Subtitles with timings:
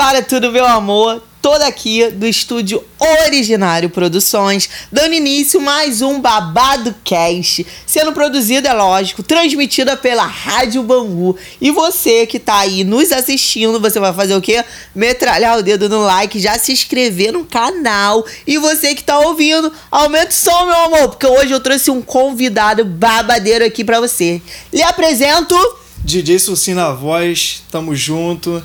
[0.00, 2.82] Para tudo, meu amor toda aqui do estúdio
[3.26, 10.82] Originário Produções, dando início mais um Babado Cast, sendo produzido, é lógico, transmitida pela Rádio
[10.82, 11.36] Bangu.
[11.60, 14.64] E você que tá aí nos assistindo, você vai fazer o quê?
[14.94, 18.24] Metralhar o dedo no like, já se inscrever no canal.
[18.46, 22.00] E você que tá ouvindo, aumenta o som, meu amor, porque hoje eu trouxe um
[22.00, 24.40] convidado babadeiro aqui para você.
[24.72, 25.54] Lhe apresento...
[26.02, 28.62] DJ Suci na voz, tamo junto.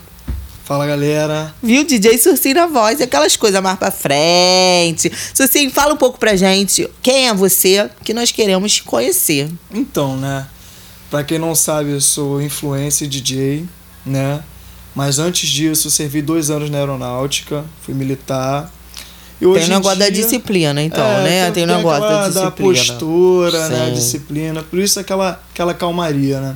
[0.65, 1.53] Fala galera.
[1.61, 1.83] Viu?
[1.83, 5.11] DJ Surcinho na voz, aquelas coisas mais pra frente.
[5.31, 9.47] Surcinho, fala um pouco pra gente quem é você que nós queremos conhecer.
[9.71, 10.47] Então, né?
[11.11, 13.63] Pra quem não sabe, eu sou influencer DJ,
[14.03, 14.41] né?
[14.95, 18.73] Mas antes disso, servi dois anos na aeronáutica, fui militar.
[19.39, 21.51] E hoje tem o negócio dia, da disciplina, então, é, né?
[21.51, 22.43] Tem, o negócio da disciplina.
[22.43, 23.75] Da postura, né?
[23.75, 23.81] Sim.
[23.81, 23.91] né?
[23.91, 24.63] Disciplina.
[24.63, 26.55] Por isso aquela, aquela calmaria, né?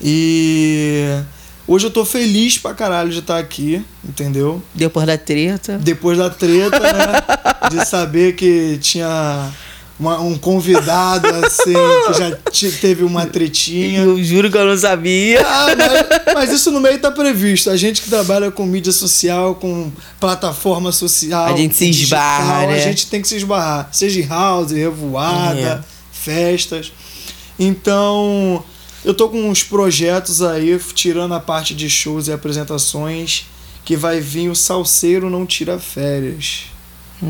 [0.00, 1.20] E
[1.68, 4.62] Hoje eu tô feliz pra caralho de estar aqui, entendeu?
[4.74, 5.76] Depois da treta.
[5.76, 7.22] Depois da treta, né?
[7.70, 9.52] de saber que tinha
[10.00, 11.74] uma, um convidado, assim,
[12.06, 14.00] que já teve uma tretinha.
[14.00, 15.42] Eu juro que eu não sabia.
[15.46, 17.68] Ah, mas, mas, isso no meio tá previsto.
[17.68, 21.52] A gente que trabalha com mídia social, com plataforma social.
[21.52, 22.74] A gente se esbarra, digital, né?
[22.76, 23.90] A gente tem que se esbarrar.
[23.92, 25.80] Seja em house, revoada, é.
[26.10, 26.90] festas.
[27.58, 28.64] Então
[29.04, 33.46] eu tô com uns projetos aí, tirando a parte de shows e apresentações,
[33.84, 36.66] que vai vir o Salseiro Não Tira Férias.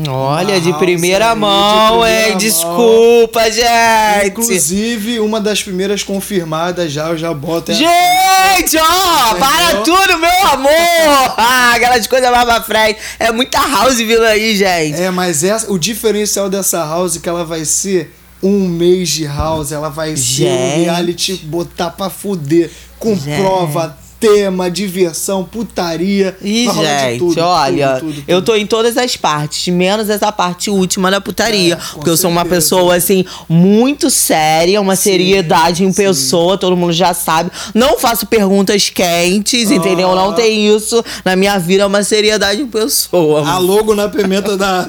[0.07, 2.37] Olha, de primeira mão, hein?
[2.37, 4.27] Desculpa, gente.
[4.27, 7.73] Inclusive, uma das primeiras confirmadas já, eu já boto.
[7.73, 10.69] Gente, ó, para tudo, meu amor!
[11.41, 12.99] Ah, aquelas coisas mais pra frente.
[13.17, 15.01] É muita house vindo aí, gente.
[15.01, 19.25] É, mas essa, o diferencial dessa house é que ela vai ser um mês de
[19.25, 20.37] house, ela vai Gente.
[20.37, 22.71] ser um reality botar pra fuder.
[22.97, 23.41] Com Gente.
[23.41, 26.35] prova, tema, diversão, putaria.
[26.41, 30.69] E, gente, tudo, olha, tudo, tudo, eu tô em todas as partes, menos essa parte
[30.69, 31.73] última da putaria.
[31.73, 32.11] É, porque certeza.
[32.11, 36.03] eu sou uma pessoa, assim, muito séria, uma sim, seriedade em sim.
[36.03, 37.49] pessoa, todo mundo já sabe.
[37.73, 39.75] Não faço perguntas quentes, ah.
[39.75, 40.13] entendeu?
[40.15, 41.03] Não tem isso.
[41.23, 43.47] Na minha vida é uma seriedade em pessoa.
[43.47, 44.87] A logo na pimenta da.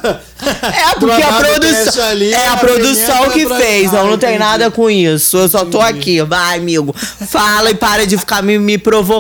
[0.63, 2.05] É, porque a produção.
[2.05, 3.93] Ali, é a, a produção que fez.
[3.93, 5.37] eu não tenho nada com isso.
[5.37, 6.21] Eu só tô aqui.
[6.23, 6.95] Vai, amigo.
[6.95, 9.20] Fala e para de ficar me, me provocando.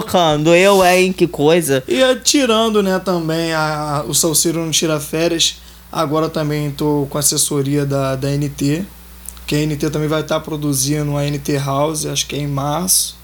[0.54, 1.12] Eu, hein?
[1.12, 1.82] Que coisa.
[1.86, 5.56] E tirando, né, também a, o Salseiro não tira férias.
[5.92, 8.84] Agora também tô com assessoria da, da NT.
[9.46, 12.46] Que a NT também vai estar tá produzindo a NT House, acho que é em
[12.46, 13.19] março.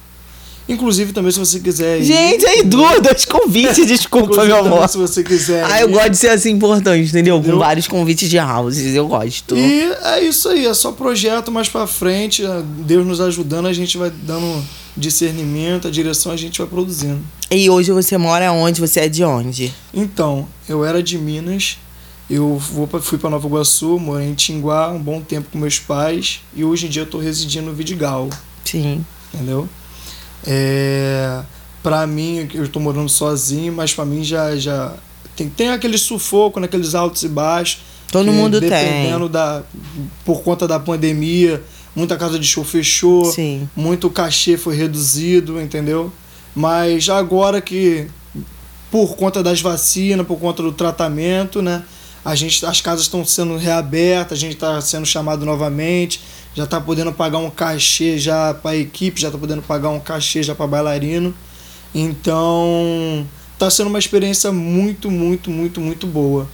[0.69, 2.01] Inclusive, também, se você quiser.
[2.01, 4.89] Ir, Gente, aí, duas, dois convites, desculpa, meu amor.
[4.89, 5.65] Se você quiser.
[5.65, 5.93] Ah, eu ir.
[5.93, 7.37] gosto de ser assim importante, entendeu?
[7.37, 7.55] entendeu?
[7.55, 9.57] Com vários convites de houses, eu gosto.
[9.57, 12.43] E é isso aí, é só projeto mais pra frente.
[12.81, 14.65] Deus nos ajudando, a gente vai dando
[14.97, 17.21] discernimento, a direção a gente vai produzindo.
[17.51, 18.81] E hoje você mora onde?
[18.81, 19.73] Você é de onde?
[19.95, 21.79] Então, eu era de Minas.
[22.29, 25.79] Eu vou pra, fui para Nova Iguaçu, morei em Tinguá um bom tempo com meus
[25.79, 26.41] pais.
[26.57, 28.29] E hoje em dia eu tô residindo no Vidigal.
[28.65, 29.05] Sim.
[29.33, 29.69] Entendeu?
[30.47, 31.43] É,
[31.83, 34.95] para mim, eu estou morando sozinho, mas para mim já, já
[35.35, 37.81] tem, tem aquele sufoco naqueles altos e baixos.
[38.11, 39.33] Todo que, mundo dependendo tem.
[39.33, 39.63] Da,
[40.25, 41.63] por conta da pandemia,
[41.95, 43.69] muita casa de show fechou, Sim.
[43.75, 46.13] muito cachê foi reduzido, entendeu?
[46.55, 48.07] Mas agora que,
[48.91, 51.85] por conta das vacinas, por conta do tratamento, né?
[52.25, 56.21] A gente, as casas estão sendo reabertas, a gente está sendo chamado novamente,
[56.57, 60.43] já está podendo pagar um cachê já para equipe, já está podendo pagar um cachê
[60.43, 61.35] já para bailarino.
[61.95, 66.49] Então, está sendo uma experiência muito, muito, muito, muito boa.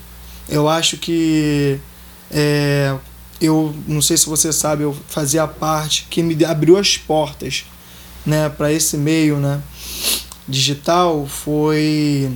[0.48, 1.78] Eu acho que
[2.32, 2.96] é,
[3.40, 7.64] eu não sei se você sabe, eu fazia parte que me abriu as portas,
[8.26, 9.62] né, para esse meio, né,
[10.48, 12.28] digital foi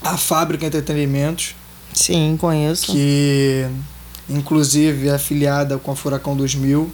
[0.00, 1.56] a Fábrica Entretenimentos.
[1.92, 2.92] Sim, conheço.
[2.92, 3.66] Que
[4.28, 6.90] inclusive afiliada com a Furacão 2000.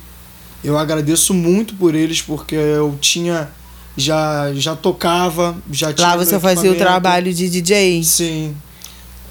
[0.62, 3.48] Eu agradeço muito por eles porque eu tinha
[3.96, 8.02] já já tocava, já tinha Lá você fazia o trabalho de DJ.
[8.04, 8.54] Sim.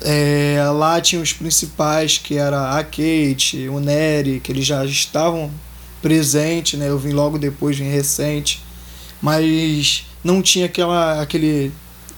[0.02, 5.52] É, lá tinha os principais que era a Kate, o Nery, que eles já estavam
[6.02, 6.88] presentes, né?
[6.88, 8.64] Eu vim logo depois, vim recente,
[9.22, 11.72] mas não tinha aquela aquele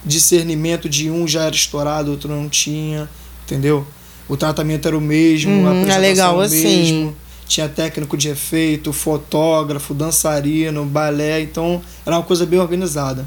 [0.04, 3.08] discernimento de um já era estourado, outro não tinha,
[3.44, 3.86] entendeu?
[4.28, 6.64] O tratamento era o mesmo, hum, a apresentação é legal o assim.
[6.64, 7.16] mesmo.
[7.46, 13.26] Tinha técnico de efeito, fotógrafo, dançarino, balé, então era uma coisa bem organizada.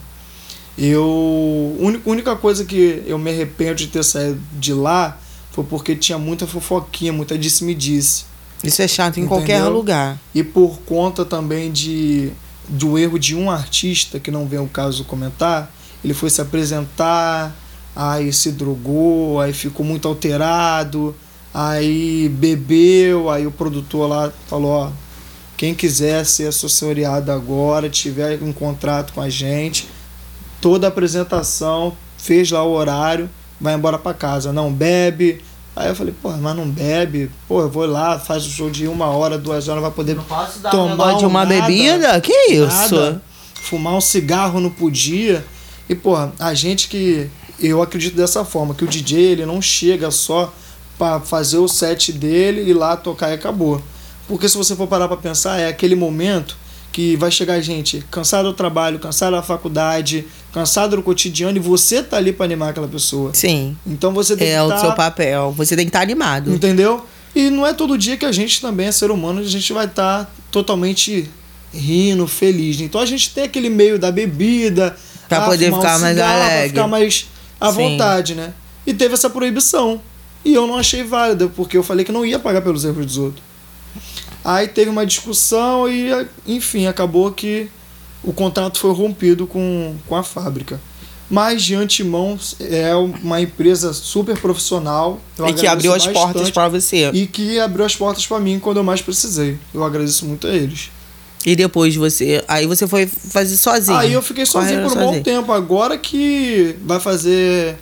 [0.77, 1.77] Eu.
[2.06, 5.18] A única coisa que eu me arrependo de ter saído de lá
[5.51, 8.25] foi porque tinha muita fofoquinha, muita disse-me-disse.
[8.63, 10.19] Isso é chato em qualquer lugar.
[10.33, 12.31] E por conta também de
[12.68, 15.71] do erro de um artista, que não vem o caso comentar,
[16.03, 17.56] ele foi se apresentar,
[17.95, 21.15] aí se drogou, aí ficou muito alterado,
[21.53, 24.92] aí bebeu, aí o produtor lá falou, ó,
[25.56, 29.88] quem quiser ser assessoriado agora, tiver um contrato com a gente,
[30.59, 35.41] toda a apresentação, fez lá o horário, vai embora para casa, não bebe.
[35.75, 38.88] Aí eu falei, pô, mas não bebe, pô, eu vou lá, faz o show de
[38.88, 42.21] uma hora, duas horas, vai poder Não posso dar tomar um de uma nada, bebida?
[42.21, 42.95] Que isso?
[42.95, 43.21] nada.
[43.53, 45.45] Fumar um cigarro não podia.
[45.89, 47.30] E, porra, a gente que.
[47.59, 50.53] Eu acredito dessa forma, que o DJ ele não chega só
[50.97, 53.81] para fazer o set dele e lá tocar e acabou.
[54.27, 56.57] Porque se você for parar pra pensar, é aquele momento
[56.91, 62.01] que vai chegar gente cansado do trabalho, cansado da faculdade, cansado do cotidiano e você
[62.01, 63.33] tá ali para animar aquela pessoa.
[63.33, 63.75] Sim.
[63.85, 65.53] Então você tem É que o tá- seu papel.
[65.57, 66.53] Você tem que estar animado.
[66.53, 67.05] Entendeu?
[67.35, 69.85] E não é todo dia que a gente também é ser humano, a gente vai
[69.85, 71.29] estar totalmente
[71.73, 72.79] rindo, feliz.
[72.79, 74.95] Então a gente tem aquele meio da bebida,
[75.27, 76.69] Pra ah, poder fumar um ficar mais cigarro, pra alegre.
[76.69, 77.25] ficar mais
[77.59, 77.77] à Sim.
[77.77, 78.53] vontade, né?
[78.85, 80.01] E teve essa proibição.
[80.43, 83.17] E eu não achei válida, porque eu falei que não ia pagar pelos erros dos
[83.17, 83.43] outros.
[84.43, 86.09] Aí teve uma discussão e,
[86.45, 87.67] enfim, acabou que
[88.23, 90.79] o contrato foi rompido com, com a fábrica.
[91.27, 95.19] Mas de antemão é uma empresa super profissional.
[95.47, 97.09] E que abriu as portas pra você.
[97.11, 99.57] e que abriu as portas para mim quando eu mais precisei.
[99.73, 100.91] Eu agradeço muito a eles.
[101.45, 102.44] E depois você.
[102.47, 103.97] Aí você foi fazer sozinho.
[103.97, 105.24] Aí eu fiquei sozinho por um bom sozinho.
[105.24, 105.51] tempo.
[105.51, 107.75] Agora que vai fazer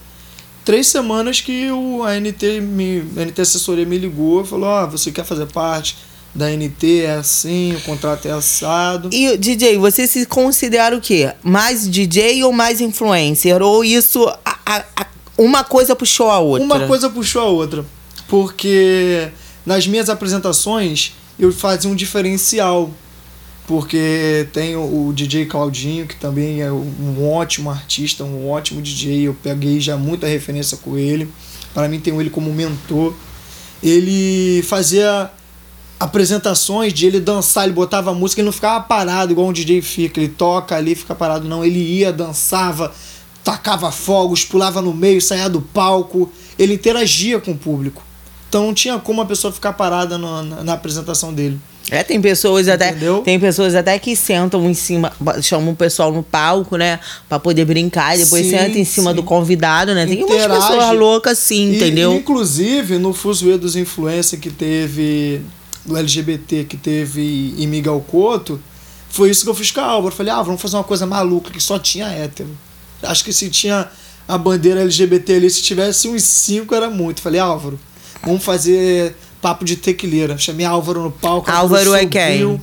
[0.65, 4.87] três semanas que o, a NT, me, a NT Assessoria me ligou e falou: Ó,
[4.87, 5.95] você quer fazer parte
[6.35, 7.01] da NT?
[7.05, 9.09] É assim, o contrato é assado.
[9.13, 11.31] E DJ, você se considera o quê?
[11.41, 13.61] Mais DJ ou mais influencer?
[13.61, 14.27] Ou isso.
[14.43, 15.07] a- a- a-
[15.37, 16.65] uma coisa puxou a outra?
[16.65, 17.85] Uma coisa puxou a outra.
[18.27, 19.29] Porque
[19.65, 22.89] nas minhas apresentações eu fazia um diferencial.
[23.67, 29.27] Porque tem o, DJ Claudinho, que também é um ótimo artista, um ótimo DJ.
[29.27, 31.29] Eu peguei já muita referência com ele.
[31.73, 33.13] Para mim, tenho ele como mentor.
[33.81, 35.31] Ele fazia
[35.99, 40.19] apresentações de ele dançar, ele botava música, ele não ficava parado igual um DJ fica,
[40.19, 41.63] ele toca ali, fica parado, não.
[41.63, 42.93] Ele ia, dançava,
[43.43, 48.03] tacava fogos, pulava no meio, saía do palco, ele interagia com o público.
[48.49, 51.59] Então não tinha como a pessoa ficar parada na- na apresentação dele.
[51.93, 52.89] É, tem pessoas até.
[52.89, 53.21] Entendeu?
[53.21, 55.13] Tem pessoas até que sentam em cima,
[55.43, 56.99] chamam o pessoal no palco, né?
[57.29, 59.15] Pra poder brincar, e depois Sim, senta em cima sim.
[59.15, 60.05] do convidado, né?
[60.07, 60.59] Tem umas Interage.
[60.67, 62.13] pessoas loucas assim, E, entendeu?
[62.15, 65.41] inclusive, no Fuzuê dos Influencers que teve,
[65.85, 68.59] do LGBT que teve em Miguel Couto,
[69.09, 70.11] foi isso que eu fiz com a Álvaro.
[70.11, 72.49] Eu falei, ah, vamos fazer uma coisa maluca que só tinha hétero.
[73.03, 73.87] Acho que se tinha
[74.27, 77.19] a bandeira LGBT ali, se tivesse uns cinco era muito.
[77.19, 77.79] Eu falei, Álvaro,
[78.25, 80.37] vamos fazer papo de tequileira.
[80.37, 81.51] Chamei Álvaro no palco.
[81.51, 82.61] Álvaro é quem?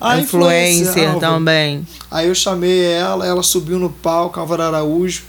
[0.00, 1.20] A Influencer Álvaro.
[1.20, 1.84] também.
[2.08, 5.24] Aí eu chamei ela, ela subiu no palco, Álvaro Araújo.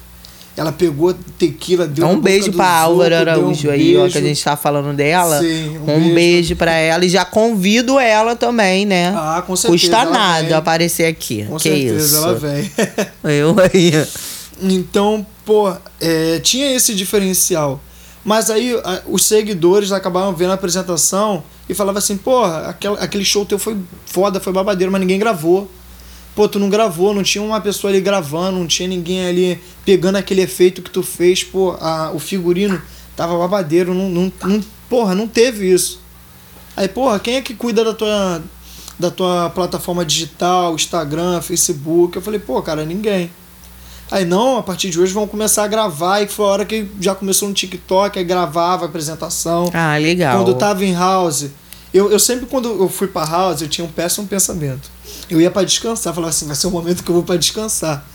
[0.58, 4.22] Ela pegou tequila, deu Então, um beijo pra Álvaro um Araújo aí, ó, que a
[4.22, 4.28] beijo.
[4.28, 5.40] gente tá falando dela.
[5.42, 6.56] Sim, um um beijo.
[6.56, 7.04] pra ela.
[7.04, 9.14] E já convido ela também, né?
[9.18, 9.82] Ah, com certeza.
[9.90, 10.54] Custa nada vem.
[10.54, 11.44] aparecer aqui.
[11.46, 12.16] Com que certeza, isso?
[12.18, 12.72] ela vem.
[13.24, 13.92] Eu aí.
[14.62, 17.82] então, pô, é, tinha esse diferencial.
[18.26, 18.74] Mas aí
[19.06, 23.78] os seguidores acabavam vendo a apresentação e falavam assim, porra, aquele, aquele show teu foi
[24.08, 25.70] foda, foi babadeiro, mas ninguém gravou.
[26.36, 30.16] Pô, tu não gravou, não tinha uma pessoa ali gravando, não tinha ninguém ali pegando
[30.16, 32.82] aquele efeito que tu fez, pô, a, o figurino
[33.16, 36.02] tava babadeiro, não, não, não, porra, não teve isso.
[36.76, 38.42] Aí, porra, quem é que cuida da tua,
[38.98, 42.16] da tua plataforma digital, Instagram, Facebook?
[42.16, 43.30] Eu falei, pô, cara, ninguém.
[44.16, 46.22] Aí, não, a partir de hoje vamos começar a gravar.
[46.22, 49.70] E foi a hora que já começou no TikTok, aí gravava a apresentação.
[49.74, 50.38] Ah, legal.
[50.38, 51.48] Quando eu tava em house,
[51.94, 54.90] eu, eu sempre, quando eu fui pra house, eu tinha um péssimo pensamento.
[55.30, 58.08] Eu ia pra descansar, falava assim, vai ser o momento que eu vou pra descansar.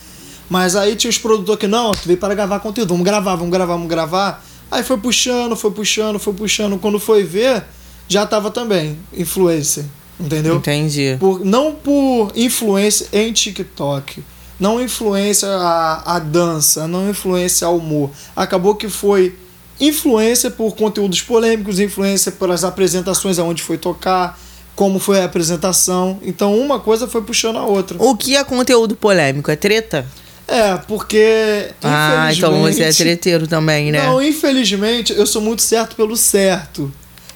[0.48, 3.52] Mas aí tinha os produtores que, não, tu veio para gravar conteúdo, vamos gravar, vamos
[3.52, 4.42] gravar, vamos gravar.
[4.70, 6.78] Aí foi puxando, foi puxando, foi puxando.
[6.78, 7.62] Quando foi ver,
[8.08, 9.84] já tava também, influencer,
[10.18, 10.56] entendeu?
[10.56, 11.18] Entendi.
[11.20, 14.24] Por, não por influência em TikTok,
[14.60, 18.10] não influência a, a dança, não influência ao humor.
[18.36, 19.34] Acabou que foi
[19.80, 24.38] influência por conteúdos polêmicos, influência pelas apresentações aonde foi tocar,
[24.76, 26.18] como foi a apresentação.
[26.22, 27.96] Então uma coisa foi puxando a outra.
[27.98, 29.50] O que é conteúdo polêmico?
[29.50, 30.06] É treta?
[30.46, 34.02] É, porque Ah, então você é treteiro também, né?
[34.04, 36.92] Não, infelizmente, eu sou muito certo pelo certo.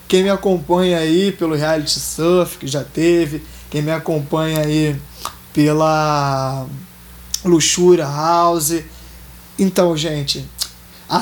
[0.06, 4.96] Quem me acompanha aí pelo reality surf que já teve, quem me acompanha aí
[5.52, 6.66] pela
[7.44, 8.74] Luxúria House.
[9.58, 10.44] Então, gente,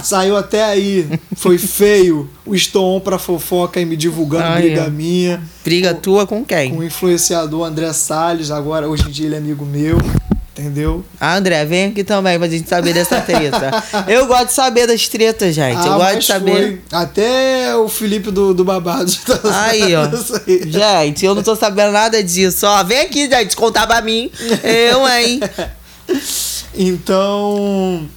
[0.03, 4.83] saiu até aí, foi feio o Estou On pra fofoca e me divulgando Ai, briga
[4.83, 4.91] é.
[4.91, 5.43] minha.
[5.65, 6.71] Briga com- tua com quem?
[6.71, 9.99] Com o influenciador André Salles, agora hoje em dia ele é amigo meu.
[10.55, 11.03] Entendeu?
[11.19, 13.83] Ah, André, vem aqui também pra gente saber dessa treta.
[14.07, 15.79] eu gosto de saber das tretas, gente.
[15.79, 16.53] Ah, eu gosto de saber.
[16.53, 16.81] foi.
[16.93, 20.03] Até o Felipe do, do Babado tá Aí, ó.
[20.05, 20.71] aí.
[20.71, 22.67] Gente, eu não tô sabendo nada disso.
[22.67, 24.31] Ó, vem aqui, gente, contar pra mim.
[24.63, 25.41] Eu, hein?
[26.75, 28.09] Então,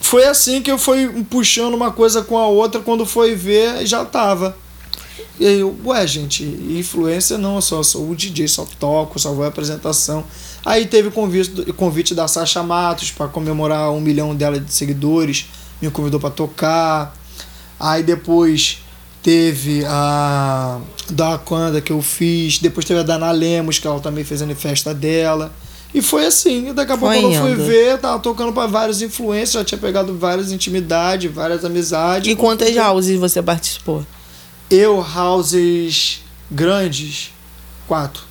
[0.00, 2.80] foi assim que eu fui puxando uma coisa com a outra.
[2.80, 4.56] Quando foi ver, já tava.
[5.38, 9.44] E eu, ué, gente, influência não, eu só sou o DJ, só toco, só vou
[9.44, 10.24] apresentação.
[10.64, 15.46] Aí teve o convite, convite da Sasha Matos para comemorar um milhão dela de seguidores,
[15.80, 17.16] me convidou para tocar.
[17.78, 18.78] Aí depois
[19.22, 20.80] teve a
[21.10, 24.54] da Aquanda que eu fiz, depois teve a Dana Lemos, que ela também fez a
[24.54, 25.52] festa dela.
[25.96, 29.52] E foi assim, e daqui a pouco eu fui ver, tava tocando para vários influencers,
[29.52, 32.30] já tinha pegado várias intimidades, várias amizades.
[32.30, 34.04] E quantas houses você participou?
[34.70, 37.30] Eu, houses grandes,
[37.88, 38.24] quatro.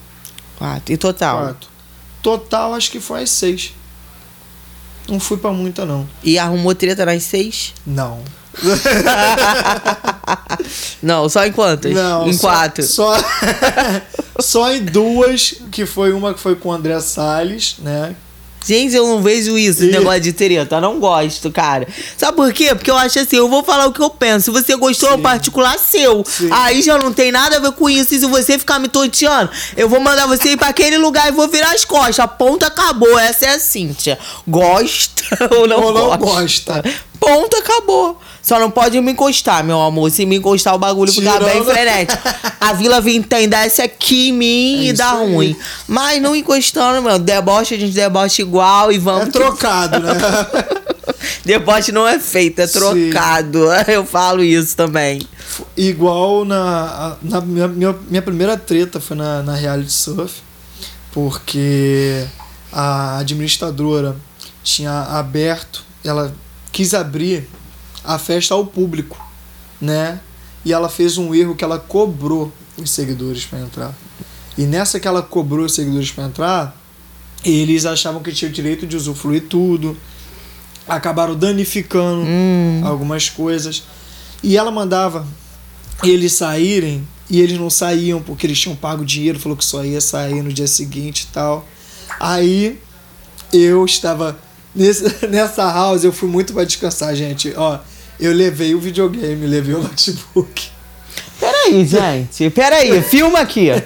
[0.60, 0.94] Quatro.
[0.94, 1.40] E total?
[1.40, 1.70] Quatro.
[2.22, 3.74] Total, acho que foi as seis.
[5.10, 6.08] Não fui pra muita, não.
[6.24, 7.74] E arrumou treta nas seis?
[7.84, 8.20] Não.
[11.02, 11.94] Não, só em quantas?
[11.94, 12.28] Não.
[12.28, 12.84] Em só- quatro.
[12.84, 13.18] Só,
[14.42, 18.16] só em duas, que foi uma que foi com o André Salles, né?
[18.68, 19.92] Gente, eu não vejo isso, esse Ih.
[19.92, 20.82] negócio de treta.
[20.82, 21.88] Não gosto, cara.
[22.18, 22.74] Sabe por quê?
[22.74, 24.46] Porque eu acho assim, eu vou falar o que eu penso.
[24.46, 25.22] Se você gostou, é um Sim.
[25.22, 26.24] particular seu.
[26.28, 26.50] Sim.
[26.52, 28.16] Aí já não tem nada a ver com isso.
[28.16, 31.32] E se você ficar me tonteando, eu vou mandar você ir pra aquele lugar e
[31.32, 32.20] vou virar as costas.
[32.20, 33.20] A ponta acabou.
[33.20, 34.18] Essa é a Cíntia.
[34.48, 35.24] Gosta
[35.56, 36.82] ou não Ou não gosta?
[36.82, 36.84] gosta.
[37.20, 38.20] Ponto, acabou.
[38.42, 40.12] Só não pode me encostar, meu amor.
[40.12, 42.22] Se me encostar, o bagulho ficar bem frenético.
[42.60, 45.34] A Vila Vintém desce aqui em mim É e isso dá aí.
[45.34, 45.56] ruim.
[45.88, 47.18] Mas não encostando, meu.
[47.18, 49.30] Deboche, a gente deboche igual e vamos.
[49.30, 50.12] É trocado, né?
[51.44, 52.80] Deboche não é feito, é Sim.
[52.80, 53.66] trocado.
[53.88, 55.22] Eu falo isso também.
[55.78, 60.42] Igual na, na minha, minha, minha primeira treta foi na, na reality surf,
[61.12, 62.26] porque
[62.72, 64.16] a administradora
[64.64, 66.34] tinha aberto, ela
[66.76, 67.48] quis abrir
[68.04, 69.18] a festa ao público,
[69.80, 70.20] né?
[70.66, 73.94] E ela fez um erro que ela cobrou os seguidores para entrar.
[74.58, 76.78] E nessa que ela cobrou os seguidores para entrar,
[77.46, 79.96] eles achavam que tinha o direito de usufruir tudo,
[80.86, 82.82] acabaram danificando Hum.
[82.84, 83.84] algumas coisas.
[84.44, 85.26] E ela mandava
[86.04, 90.02] eles saírem e eles não saíam porque eles tinham pago dinheiro, falou que só ia
[90.02, 91.66] sair no dia seguinte e tal.
[92.20, 92.82] Aí
[93.54, 94.38] eu estava
[94.76, 97.54] nesse, nessa house, eu fui muito para descansar, gente.
[97.56, 97.80] Ó,
[98.20, 100.70] eu levei o videogame, levei o notebook.
[101.40, 102.50] Peraí, gente.
[102.50, 103.70] Peraí, filma aqui.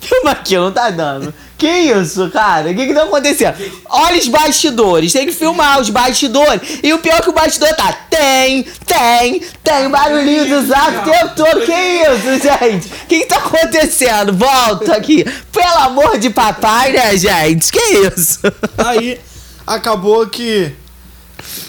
[0.00, 1.32] Filma aqui, não tá dando.
[1.56, 2.70] Que isso, cara?
[2.70, 3.54] O que que tá acontecendo?
[3.88, 5.12] Olha os bastidores.
[5.12, 6.80] Tem que filmar os bastidores.
[6.82, 7.92] E o pior é que o bastidor tá.
[8.10, 11.64] Tem, tem, tem barulhinho do zap o tempo todo.
[11.64, 12.88] Que isso, gente?
[12.88, 14.32] O que que tá acontecendo?
[14.32, 15.24] Volta aqui.
[15.52, 17.70] Pelo amor de papai, né, gente?
[17.70, 18.40] Que isso?
[18.76, 19.18] Aí
[19.66, 20.72] acabou que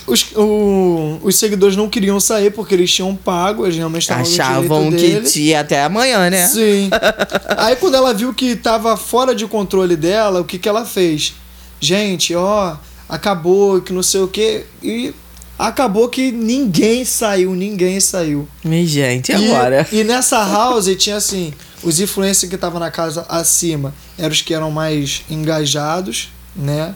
[0.05, 4.97] os, o- os seguidores não queriam sair porque eles tinham pago, eles realmente Achavam que
[4.97, 5.33] deles.
[5.33, 6.47] tinha até amanhã, né?
[6.47, 6.89] Sim.
[7.57, 11.33] Aí quando ela viu que tava fora de controle dela, o que que ela fez?
[11.79, 12.75] Gente, ó,
[13.09, 14.63] acabou, que não sei o que.
[14.81, 15.13] E
[15.57, 18.47] acabou que ninguém saiu, ninguém saiu.
[18.63, 19.87] Mas, gente, e agora?
[19.91, 24.41] E, e nessa house tinha assim, os influencers que estavam na casa acima eram os
[24.41, 26.93] que eram mais engajados, né?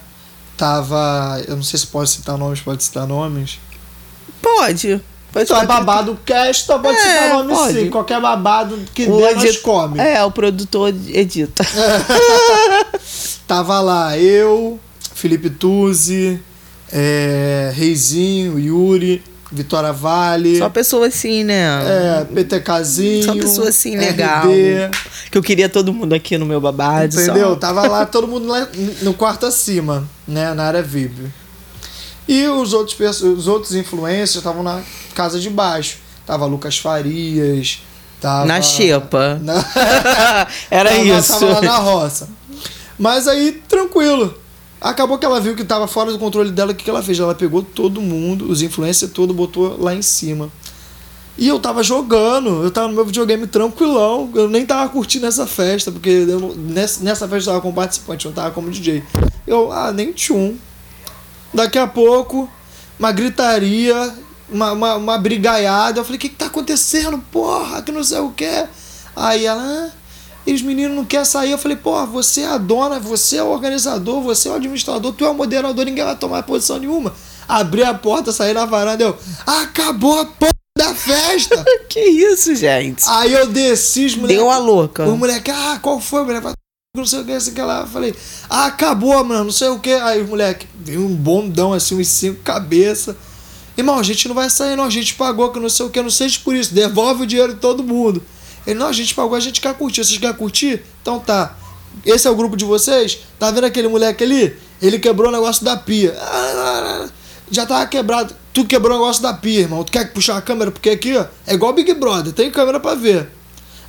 [0.58, 1.42] Tava.
[1.48, 3.60] Eu não sei se pode citar nomes, pode citar nomes.
[4.42, 5.00] Pode.
[5.32, 5.66] Pode Então, falar.
[5.68, 7.74] babado cast, então pode É, citar nome pode.
[7.80, 7.90] sim.
[7.92, 10.00] Qualquer babado que O nós edit- come.
[10.00, 11.64] É, o produtor edita.
[13.46, 14.80] Tava lá eu,
[15.14, 16.40] Felipe Tuzzi,
[16.92, 21.82] é, Reizinho, Yuri, Vitória Vale, Só pessoa assim, né?
[21.86, 23.24] é, PTKzinho.
[23.24, 24.44] Só pessoa assim, RD, legal.
[25.32, 27.14] Que eu queria todo mundo aqui no meu babado.
[27.14, 27.22] só.
[27.22, 27.56] Entendeu?
[27.56, 28.68] Tava lá todo mundo lá
[29.02, 30.54] no quarto acima, né?
[30.54, 31.32] Na área VIP.
[32.28, 34.82] E os outros, os outros influencers estavam na
[35.16, 35.98] casa de baixo.
[36.26, 37.82] Tava Lucas Farias.
[38.20, 39.40] Tava, Na xepa.
[39.42, 39.64] Na-
[40.70, 41.34] Era tava, isso.
[41.40, 42.28] Tava lá na roça.
[43.00, 44.38] Mas aí, tranquilo.
[44.80, 46.72] Acabou que ela viu que tava fora do controle dela.
[46.72, 47.20] O que, que ela fez?
[47.20, 50.52] Ela pegou todo mundo, os influencers todos, botou lá em cima.
[51.38, 54.30] E eu tava jogando, eu tava no meu videogame tranquilão.
[54.34, 58.26] Eu nem tava curtindo essa festa, porque eu nessa, nessa festa eu tava como participante,
[58.26, 59.04] eu não tava como DJ.
[59.46, 60.56] Eu, ah, nem tchum.
[61.54, 62.50] Daqui a pouco,
[63.00, 64.14] uma gritaria,
[64.50, 66.00] uma, uma, uma brigaiada.
[66.00, 67.20] Eu falei, o que, que tá acontecendo?
[67.32, 68.66] Porra, que não sei o que.
[69.16, 69.92] Aí ela, ah,
[70.48, 71.52] e os meninos não querem sair.
[71.52, 75.12] Eu falei, porra, você é a dona, você é o organizador, você é o administrador,
[75.12, 77.14] tu é o moderador, ninguém vai tomar posição nenhuma.
[77.46, 81.66] Abri a porta, saí na varanda, eu, acabou a porra da festa.
[81.90, 83.04] que isso, gente?
[83.08, 84.38] Aí eu desci, os moleques.
[84.38, 85.06] Deu a louca.
[85.06, 86.54] Os moleques, ah, qual foi, moleque?
[86.96, 87.82] não sei o que, sei o que lá.
[87.82, 88.16] Eu falei,
[88.50, 89.92] ah, acabou, mano, não sei o que.
[89.92, 93.18] Aí o moleque, veio um bondão assim, uns cinco cabeças.
[93.78, 94.86] Irmão, a gente não vai sair, não.
[94.86, 96.74] A gente pagou, que não sei o que, não seja por isso.
[96.74, 98.24] Devolve o dinheiro de todo mundo.
[98.68, 100.04] Ele, não, a gente pagou, a gente quer curtir.
[100.04, 100.84] Vocês querem curtir?
[101.02, 101.56] Então tá.
[102.06, 103.20] Esse é o grupo de vocês?
[103.40, 104.54] Tá vendo aquele moleque ali?
[104.82, 106.14] Ele quebrou o negócio da pia.
[107.50, 108.36] Já tava quebrado.
[108.54, 109.84] Tu quebrou o negócio da pia, irmão.
[109.86, 110.70] Tu quer puxar a câmera?
[110.70, 112.34] Porque aqui, ó, é igual Big Brother.
[112.34, 113.30] Tem câmera pra ver.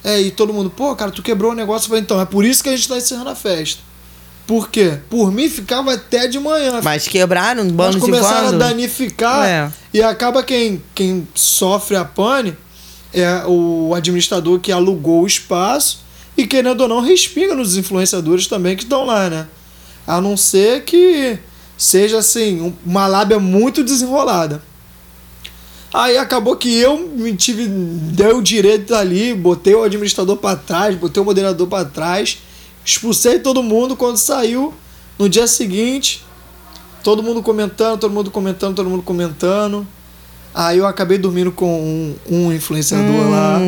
[0.05, 1.89] É, e todo mundo, pô, cara, tu quebrou o negócio.
[1.89, 3.83] Falei, então, é por isso que a gente tá encerrando a festa.
[4.47, 4.99] Por quê?
[5.11, 6.81] Por mim ficava até de manhã.
[6.83, 9.71] Mas quebraram, bando Mas começaram a danificar é.
[9.93, 12.57] e acaba quem, quem sofre a pane
[13.13, 16.01] é o administrador que alugou o espaço
[16.37, 19.49] e querendo ou não respinga nos influenciadores também que estão lá, né?
[20.07, 21.39] A não ser que
[21.77, 24.63] seja assim, uma lábia muito desenrolada.
[25.93, 30.95] Aí acabou que eu me tive, dei o direito ali, botei o administrador para trás,
[30.97, 32.39] botei o moderador para trás
[32.89, 34.73] expulsei todo mundo quando saiu.
[35.19, 36.25] No dia seguinte,
[37.05, 39.87] todo mundo comentando, todo mundo comentando, todo mundo comentando.
[40.61, 43.31] Aí eu acabei dormindo com um, um influenciador hum.
[43.31, 43.61] lá.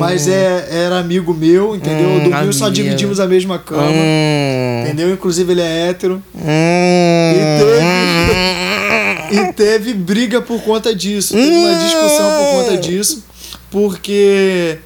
[0.00, 2.08] Mas é, era amigo meu, entendeu?
[2.08, 3.84] Hum, Dormiu, só dividimos a mesma cama.
[3.84, 4.82] Hum.
[4.82, 5.12] Entendeu?
[5.12, 6.20] Inclusive ele é hétero.
[6.34, 6.40] Hum.
[7.32, 7.62] E
[9.30, 11.32] teve, e teve briga por conta disso.
[11.32, 13.24] Teve uma discussão por conta disso.
[13.70, 14.78] Porque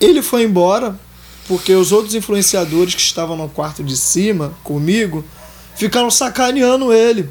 [0.00, 0.98] ele foi embora
[1.46, 5.24] porque os outros influenciadores que estavam no quarto de cima comigo
[5.76, 7.30] ficaram sacaneando ele.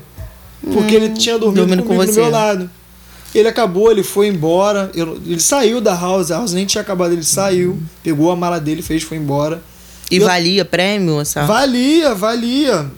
[0.63, 2.72] Porque hum, ele tinha dormido, dormindo comigo com do meu lado.
[3.33, 4.91] Ele acabou, ele foi embora.
[4.93, 7.83] ele saiu da house, a house nem tinha acabado, ele saiu, hum.
[8.03, 9.61] pegou a mala dele, fez, foi embora.
[10.09, 11.45] E valia prêmio, essa?
[11.45, 12.91] Valia, valia.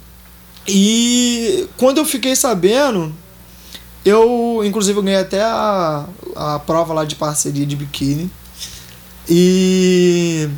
[0.67, 3.13] E quando eu fiquei sabendo,
[4.03, 8.31] eu inclusive eu ganhei até a, a prova lá de parceria de biquíni.
[9.29, 10.49] E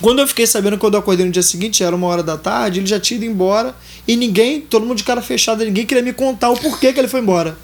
[0.00, 2.80] quando eu fiquei sabendo, quando eu acordei no dia seguinte, era uma hora da tarde,
[2.80, 3.74] ele já tinha ido embora
[4.06, 7.08] e ninguém, todo mundo de cara fechada, ninguém queria me contar o porquê que ele
[7.08, 7.56] foi embora.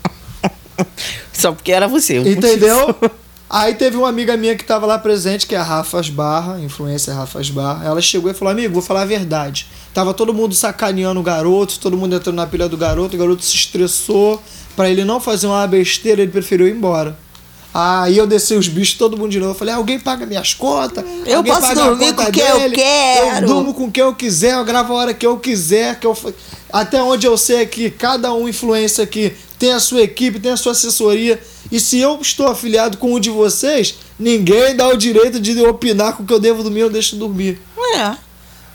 [1.32, 2.18] Só porque era você.
[2.18, 2.94] Entendeu?
[3.50, 7.12] Aí teve uma amiga minha que estava lá presente, que é a Rafa Barra, influência
[7.12, 7.84] Rafa Barra.
[7.84, 9.66] Ela chegou e falou: Amigo, vou falar a verdade.
[9.92, 13.44] Tava todo mundo sacaneando o garoto, todo mundo entrando na pilha do garoto, o garoto
[13.44, 14.40] se estressou.
[14.76, 17.18] para ele não fazer uma besteira, ele preferiu ir embora.
[17.74, 19.52] Aí eu desci os bichos, todo mundo de novo.
[19.52, 21.04] Eu falei, alguém paga minhas contas?
[21.24, 23.36] Eu posso dormir com quem eu quero.
[23.36, 25.98] Eu durmo com quem eu quiser, eu gravo a hora que eu quiser.
[25.98, 26.16] Que eu...
[26.72, 30.56] Até onde eu sei que cada um influência aqui tem a sua equipe, tem a
[30.56, 31.38] sua assessoria.
[31.70, 36.16] E se eu estou afiliado com um de vocês, ninguém dá o direito de opinar
[36.16, 37.60] com o que eu devo dormir ou deixo dormir.
[37.94, 38.16] É.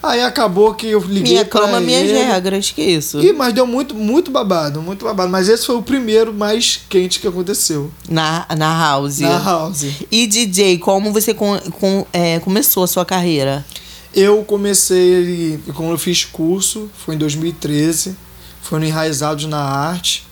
[0.04, 3.19] Aí acabou que eu liguei Minha cama, minhas regras, que isso.
[3.19, 5.32] E, mas deu muito, muito babado, muito babado.
[5.32, 7.91] Mas esse foi o primeiro mais quente que aconteceu.
[8.08, 9.21] Na, na House.
[9.21, 9.88] Na House.
[10.12, 13.65] E DJ, como você com, com, é, começou a sua carreira?
[14.13, 18.15] Eu comecei, quando eu fiz curso, foi em 2013.
[18.62, 20.25] Foi no Enraizados na Arte,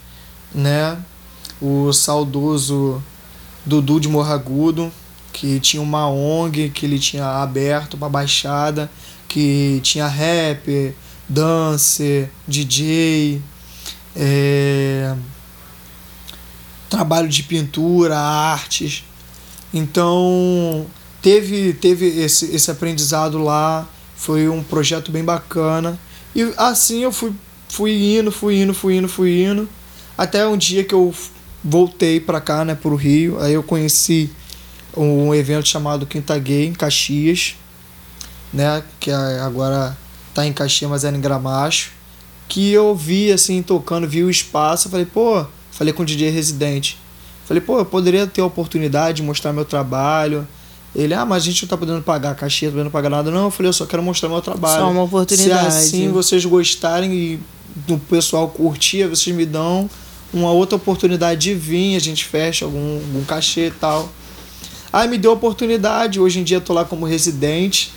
[0.54, 0.98] né?
[1.62, 3.02] O saudoso
[3.66, 4.92] Dudu de Morragudo,
[5.32, 8.90] que tinha uma ONG que ele tinha aberto para baixada
[9.34, 10.94] que tinha rapper,
[11.28, 13.42] dancer, DJ,
[14.16, 15.16] é,
[16.88, 19.04] trabalho de pintura, artes.
[19.74, 20.86] Então
[21.20, 26.00] teve, teve esse, esse aprendizado lá, foi um projeto bem bacana.
[26.36, 27.34] E assim eu fui,
[27.68, 29.68] fui indo, fui indo, fui indo, fui indo.
[30.24, 31.14] Até um dia que eu
[31.64, 33.40] voltei para cá, né, pro Rio.
[33.40, 34.30] Aí eu conheci
[34.96, 37.56] um evento chamado Quinta Gay em Caxias
[38.54, 38.84] né?
[39.00, 39.98] Que agora
[40.34, 41.92] tá em Caxias, mas era em Gramacho.
[42.48, 44.90] Que eu vi, assim, tocando, vi o espaço.
[44.90, 47.00] Falei, pô, falei com o DJ residente.
[47.46, 50.48] Falei, pô, eu poderia ter a oportunidade de mostrar meu trabalho.
[50.96, 53.32] Ele, ah, mas a gente não tá podendo pagar Caxias, não podendo pagar nada.
[53.32, 54.84] Não, eu falei, eu só quero mostrar meu trabalho.
[54.84, 55.74] Só uma oportunidade.
[55.74, 57.40] Se assim vocês gostarem e
[57.92, 59.90] o pessoal curtir, vocês me dão
[60.34, 64.10] uma outra oportunidade de vir, a gente fecha algum, algum cachê e tal.
[64.92, 67.92] Aí me deu a oportunidade, hoje em dia tô lá como residente.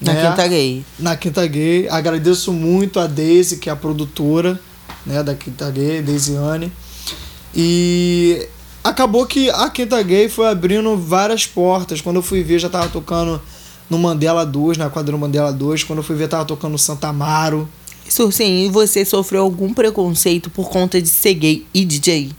[0.00, 0.30] Na né?
[0.30, 0.84] Quinta Gay.
[0.98, 1.88] Na Quinta Gay.
[1.88, 4.58] Agradeço muito a Daisy, que é a produtora
[5.04, 6.72] né, da Quinta Gay, Daisiane.
[7.54, 8.46] E
[8.84, 12.00] acabou que a Quinta Gay foi abrindo várias portas.
[12.00, 13.40] Quando eu fui ver, já tava tocando
[13.90, 15.84] no Mandela 2, na quadra Mandela 2.
[15.84, 17.68] Quando eu fui ver, tava tocando no Santa Amaro.
[18.08, 22.30] Sursim, e você sofreu algum preconceito por conta de ser gay e DJ?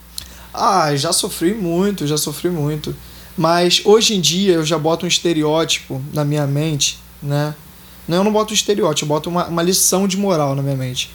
[0.53, 2.95] Ah, já sofri muito, já sofri muito.
[3.37, 7.53] Mas hoje em dia eu já boto um estereótipo na minha mente né?
[8.07, 11.11] Não, eu não boto estereótipo, eu boto uma, uma lição de moral na minha mente.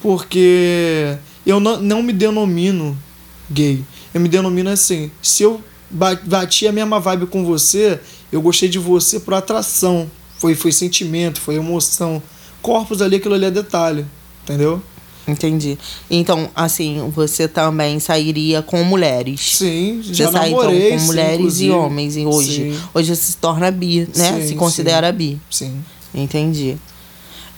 [0.00, 2.96] Porque eu não, não me denomino
[3.50, 3.82] gay.
[4.14, 5.10] Eu me denomino assim.
[5.20, 7.98] Se eu bati a mesma vibe com você,
[8.30, 10.08] eu gostei de você por atração.
[10.38, 12.22] Foi, foi sentimento, foi emoção.
[12.66, 14.04] Corpos ali, aquilo ali é detalhe,
[14.42, 14.82] entendeu?
[15.28, 15.78] Entendi.
[16.10, 19.56] Então, assim, você também sairia com mulheres.
[19.56, 21.70] Sim, Você já sai namorei, então com sim, mulheres inclusive.
[21.70, 22.72] e homens e hoje.
[22.72, 24.40] Sim, Hoje você se torna bi, né?
[24.40, 25.16] Sim, se considera sim.
[25.16, 25.40] bi.
[25.50, 25.84] sim.
[26.14, 26.76] Entendi.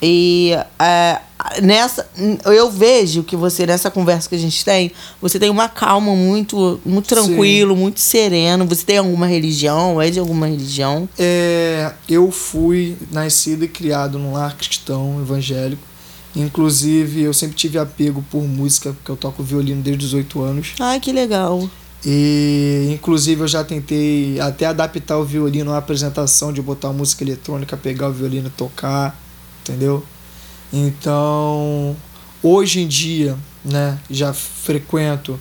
[0.00, 1.20] E é,
[1.62, 2.08] nessa,
[2.46, 6.80] eu vejo que você, nessa conversa que a gente tem, você tem uma calma muito,
[6.84, 8.66] muito tranquilo, muito sereno.
[8.66, 10.00] Você tem alguma religião?
[10.00, 11.08] É de alguma religião?
[11.18, 15.82] É, eu fui nascido e criado num lar cristão evangélico.
[16.36, 20.74] Inclusive, eu sempre tive apego por música, porque eu toco violino desde os 18 anos.
[20.78, 21.68] Ai, que legal.
[22.04, 27.76] E, inclusive, eu já tentei até adaptar o violino à apresentação, de botar música eletrônica,
[27.76, 29.18] pegar o violino e tocar,
[29.68, 30.04] entendeu?
[30.72, 31.96] Então,
[32.42, 35.38] hoje em dia, né, já frequento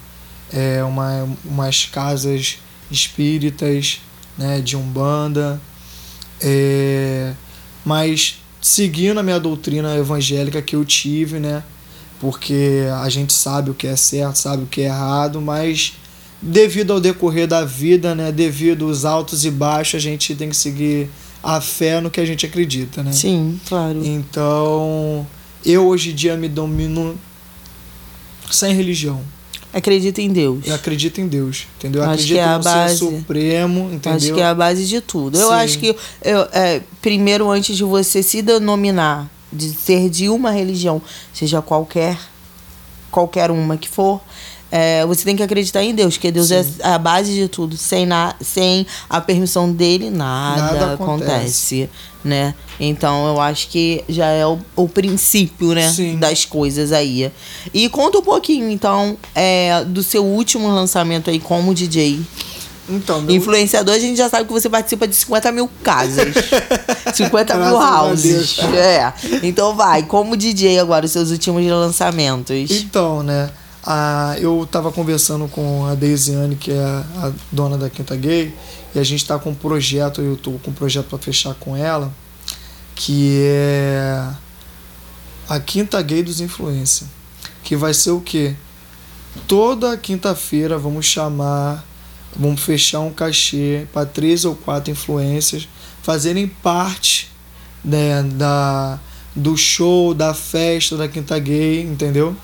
[0.51, 2.59] é, uma, umas casas
[2.89, 4.01] espíritas,
[4.37, 5.61] né, de umbanda,
[6.41, 7.33] é,
[7.85, 11.63] mas seguindo a minha doutrina evangélica que eu tive, né,
[12.19, 15.93] porque a gente sabe o que é certo, sabe o que é errado, mas
[16.41, 20.55] devido ao decorrer da vida, né, devido aos altos e baixos, a gente tem que
[20.55, 21.09] seguir
[21.47, 23.13] a fé no que a gente acredita, né?
[23.13, 24.05] Sim, claro.
[24.05, 25.25] Então,
[25.65, 27.17] eu hoje em dia me domino
[28.51, 29.21] sem religião.
[29.71, 30.67] Acredita em Deus.
[30.67, 32.01] Eu acredito em Deus, entendeu?
[32.01, 32.97] Eu Acho acredito que é a no ser base.
[32.97, 34.17] supremo, entendeu?
[34.17, 35.39] Acho que é a base de tudo.
[35.39, 35.53] Eu Sim.
[35.53, 41.01] acho que, eu, é, primeiro, antes de você se denominar, de ser de uma religião,
[41.33, 42.17] seja qualquer,
[43.09, 44.19] qualquer uma que for,
[44.79, 46.75] é, você tem que acreditar em Deus, que Deus Sim.
[46.79, 47.75] é a base de tudo.
[47.77, 51.83] Sem, na, sem a permissão dele, nada, Nada acontece.
[51.83, 51.89] acontece.
[52.23, 52.53] né?
[52.79, 55.89] Então, eu acho que já é o, o princípio, né?
[55.91, 56.17] Sim.
[56.17, 57.31] Das coisas aí.
[57.73, 62.21] E conta um pouquinho, então, é, do seu último lançamento aí como DJ.
[62.89, 66.33] Então, meu- Influenciador, a gente já sabe que você participa de 50 mil casas.
[67.13, 68.59] 50 mil Graças houses.
[68.75, 69.11] É.
[69.43, 72.71] Então vai, como DJ agora, os seus últimos lançamentos.
[72.71, 73.49] Então, né?
[73.89, 78.53] A, eu tava conversando com a Deisiane, que é a dona da Quinta Gay,
[78.93, 81.73] e a gente tá com um projeto, eu tô com um projeto para fechar com
[81.73, 82.11] ela,
[82.93, 84.27] que é
[85.47, 87.07] a Quinta Gay dos Influência.
[87.63, 88.55] Que vai ser o quê?
[89.47, 91.85] Toda quinta-feira vamos chamar,
[92.35, 95.65] vamos fechar um cachê para três ou quatro influências
[96.01, 97.31] fazerem parte
[97.85, 98.99] né, da,
[99.33, 102.35] do show, da festa da Quinta Gay, entendeu?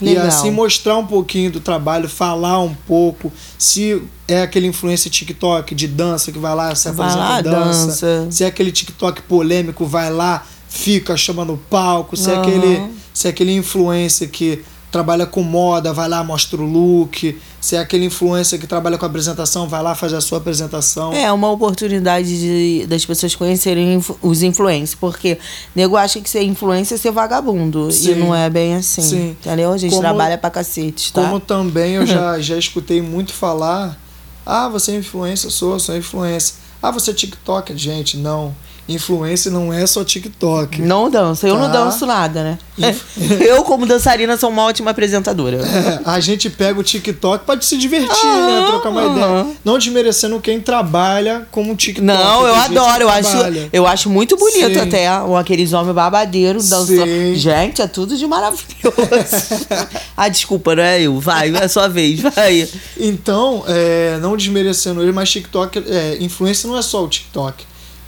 [0.00, 0.24] Legal.
[0.24, 3.32] E assim mostrar um pouquinho do trabalho, falar um pouco.
[3.58, 7.86] Se é aquele influência TikTok de dança que vai lá, se Vai apresenta lá, dança.
[8.06, 8.26] dança.
[8.30, 12.16] Se é aquele TikTok polêmico, vai lá, fica chama no palco.
[12.16, 12.42] Se é Aham.
[12.42, 14.62] aquele, se é aquele influencer que
[14.94, 17.36] trabalha com moda, vai lá, mostra o look.
[17.60, 21.12] Se é aquele influencer que trabalha com apresentação, vai lá, faz a sua apresentação.
[21.12, 25.36] É uma oportunidade de, das pessoas conhecerem os influencers, porque
[25.74, 27.88] nego acha que ser influencer é ser vagabundo.
[27.88, 28.14] E Sim.
[28.14, 29.02] não é bem assim.
[29.02, 29.30] Sim.
[29.30, 29.72] Entendeu?
[29.72, 31.22] A gente Como- trabalha pra cacete, tá?
[31.24, 33.98] Como também eu já, já escutei muito falar:
[34.46, 36.54] ah, você é influencer, sou, sou influencer.
[36.80, 37.76] Ah, você é TikTok?
[37.76, 38.54] Gente, não.
[38.88, 40.82] Influencer não é só TikTok.
[40.82, 41.48] Não dança.
[41.48, 41.84] Eu não Tá.
[41.84, 42.58] danço nada, né?
[43.40, 45.56] eu, como dançarina, sou uma ótima apresentadora.
[45.56, 48.58] É, a gente pega o TikTok pra se divertir, né?
[48.58, 49.40] Aham, Trocar uma aham.
[49.40, 49.56] ideia.
[49.64, 52.04] Não desmerecendo quem trabalha como TikTok.
[52.06, 53.36] Não, eu adoro, eu acho,
[53.72, 54.80] eu acho muito bonito Sim.
[54.80, 57.04] até aqueles homens babadeiros dançando.
[57.06, 57.34] Sim.
[57.36, 58.66] Gente, é tudo de maravilhoso.
[60.16, 61.18] ah, desculpa, não é eu.
[61.20, 62.68] Vai, é a sua vez, vai.
[62.98, 67.64] Então, é, não desmerecendo ele, mas TikTok, é, influência não é só o TikTok.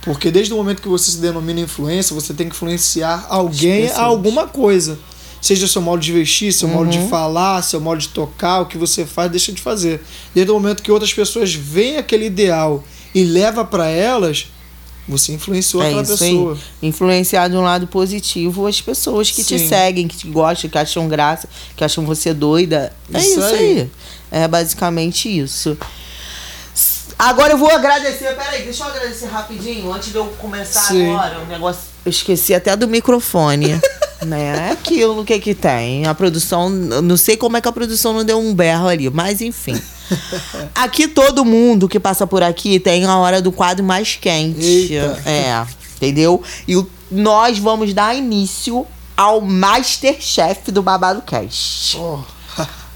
[0.07, 4.03] Porque desde o momento que você se denomina influência, você tem que influenciar alguém a
[4.03, 4.99] alguma coisa.
[5.42, 7.03] Seja seu modo de vestir, seu modo Uhum.
[7.05, 10.01] de falar, seu modo de tocar, o que você faz, deixa de fazer.
[10.35, 12.83] Desde o momento que outras pessoas veem aquele ideal
[13.14, 14.47] e leva para elas,
[15.09, 16.55] você influenciou É aquela pessoa.
[16.55, 16.88] aí.
[16.88, 19.69] Influenciar de um lado positivo as pessoas que te Sim.
[19.69, 22.92] seguem, que te gostam, que acham graça, que acham você doida.
[23.12, 23.57] É Isso isso, aí.
[23.81, 23.90] aí.
[24.31, 25.77] É basicamente isso.
[27.18, 28.35] Agora eu vou agradecer.
[28.37, 31.12] Peraí, deixa eu agradecer rapidinho, antes de eu começar Sim.
[31.14, 31.40] agora.
[31.40, 31.83] O negócio.
[32.05, 33.81] Eu esqueci até do microfone.
[34.24, 34.68] né?
[34.68, 36.07] É aquilo que que tem.
[36.07, 36.68] A produção.
[36.68, 39.81] Não sei como é que a produção não deu um berro ali, mas enfim.
[40.74, 44.64] Aqui todo mundo que passa por aqui tem a hora do quadro mais quente.
[44.64, 45.20] Eita.
[45.26, 46.40] É, entendeu?
[46.68, 51.96] E o- nós vamos dar início ao Masterchef do Babado Cast.
[51.98, 52.20] Oh,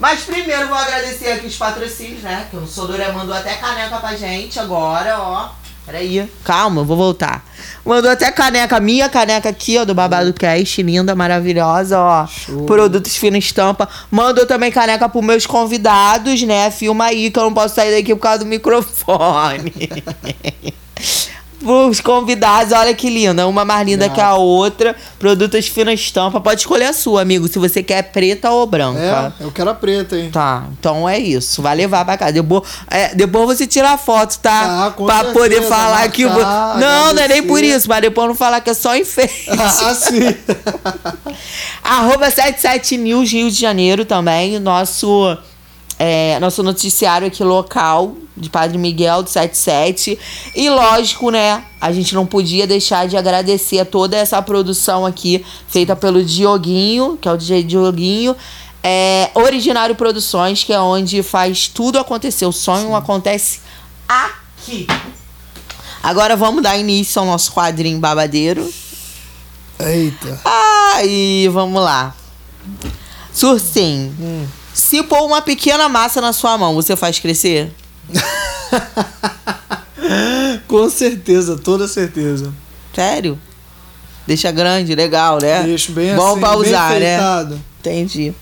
[0.00, 2.46] Mas primeiro vou agradecer aqui os patrocínios, né?
[2.50, 5.50] Que o Sodoré mandou até caneca pra gente agora, ó.
[5.84, 6.26] Peraí.
[6.42, 7.44] Calma, eu vou voltar.
[7.84, 12.26] Mandou até caneca, minha caneca aqui, ó, do Babado Cast, linda, maravilhosa, ó.
[12.26, 12.64] Show.
[12.64, 13.86] Produtos fina estampa.
[14.10, 16.70] Mandou também caneca pros meus convidados, né?
[16.70, 19.72] Filma aí que eu não posso sair daqui por causa do microfone.
[21.62, 22.72] os convidados.
[22.72, 23.46] Olha que linda.
[23.46, 24.14] Uma mais linda Gato.
[24.14, 24.96] que a outra.
[25.18, 26.40] Produtos fina estampa.
[26.40, 27.46] Pode escolher a sua, amigo.
[27.48, 29.34] Se você quer preta ou branca.
[29.40, 30.30] É, eu quero a preta, hein?
[30.30, 31.60] Tá, então é isso.
[31.62, 32.32] Vai levar pra casa.
[32.32, 34.86] Depois, é, depois você tira a foto, tá?
[34.86, 36.24] Ah, com pra certeza, poder falar que.
[36.26, 37.76] vo- marcar, Não, não é nem por agradecer.
[37.78, 39.46] isso, mas depois não falar que é só enfeite.
[39.50, 40.20] ah, sim.
[41.82, 44.58] Arroba 77 News Rio de Janeiro também.
[44.58, 45.36] Nosso,
[45.98, 50.18] é, nosso noticiário aqui local de Padre Miguel do 77.
[50.56, 51.62] E lógico, né?
[51.80, 57.18] A gente não podia deixar de agradecer a toda essa produção aqui feita pelo Dioguinho,
[57.20, 58.34] que é o DJ Dioguinho.
[58.82, 62.46] É, Originário Produções, que é onde faz tudo acontecer.
[62.46, 63.60] O sonho acontece
[64.08, 64.86] aqui.
[66.02, 68.72] Agora vamos dar início ao nosso quadrinho babadeiro.
[69.78, 70.40] Eita.
[70.94, 72.14] Aí, vamos lá.
[73.32, 74.14] Sursim.
[74.72, 77.72] Se pôr uma pequena massa na sua mão, você faz crescer?
[80.66, 82.52] Com certeza, toda certeza.
[82.94, 83.38] Sério?
[84.26, 85.62] Deixa grande, legal, né?
[85.62, 86.96] Deixo bem Bom assim, pra bem usar, né?
[86.96, 87.60] enfeitado.
[87.80, 88.34] Entendi.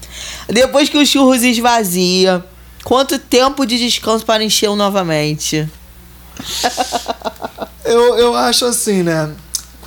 [0.49, 2.45] Depois que o churros esvazia,
[2.85, 5.69] quanto tempo de descanso para encher novamente?
[7.85, 9.31] Eu, eu acho assim, né?